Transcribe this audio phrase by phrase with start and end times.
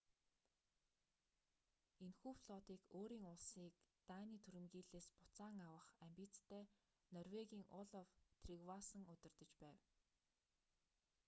[2.03, 3.73] энэхүү флотыг өөрийн улсыг
[4.09, 6.63] даний түрэмгийллээс буцаан авах амбицтай
[7.15, 8.09] норвегийн олаф
[8.43, 9.79] тригвассон удирдаж байв